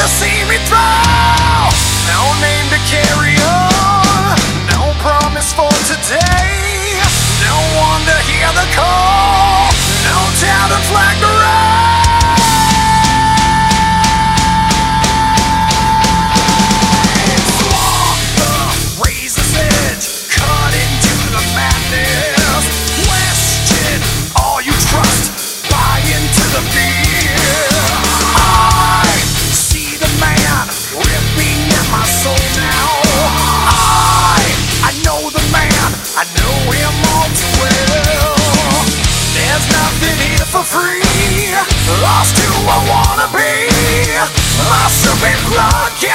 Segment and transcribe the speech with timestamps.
[0.00, 1.76] to see me through.
[2.08, 4.36] No name to carry on,
[4.72, 6.96] no promise for today.
[7.44, 9.68] No one to hear the call,
[10.08, 11.29] no doubt and flag.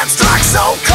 [0.05, 0.94] abstract so cold.